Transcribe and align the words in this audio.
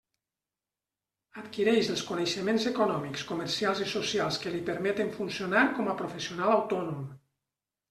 Adquireix 1.41 1.89
els 1.95 2.01
coneixements 2.07 2.65
econòmics, 2.71 3.27
comercials 3.33 3.83
i 3.85 3.91
socials 3.93 4.41
que 4.47 4.55
li 4.57 4.65
permeten 4.73 5.15
funcionar 5.21 5.69
com 5.79 5.95
a 5.95 5.97
professional 6.03 6.59
autònom. 6.59 7.09